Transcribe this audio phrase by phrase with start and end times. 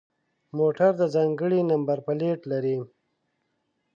[0.57, 2.77] موټر د ځانگړي نمبر پلیت لري.